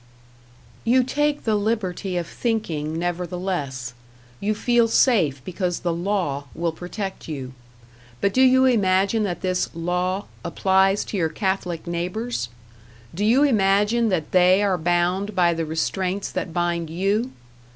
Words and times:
You 0.83 1.03
take 1.03 1.43
the 1.43 1.53
liberty 1.53 2.17
of 2.17 2.25
thinking, 2.25 2.97
nevertheless; 2.97 3.93
you 4.39 4.55
feel 4.55 4.87
safe 4.87 5.45
because 5.45 5.81
the 5.81 5.93
Law 5.93 6.45
will 6.55 6.71
protect 6.71 7.27
you. 7.27 7.53
But 8.19 8.33
do 8.33 8.41
you 8.41 8.65
imagine 8.65 9.21
that 9.25 9.41
this 9.41 9.69
"Law" 9.75 10.25
applies 10.43 11.05
to 11.05 11.17
your 11.17 11.29
Catholic 11.29 11.85
neighbors? 11.85 12.49
Do 13.13 13.23
you 13.23 13.43
imagine 13.43 14.09
that 14.09 14.31
they 14.31 14.63
are 14.63 14.75
bound 14.75 15.35
by 15.35 15.53
the 15.53 15.65
restraints 15.67 16.31
that 16.31 16.51
bind 16.51 16.89
#you#? 16.89 17.31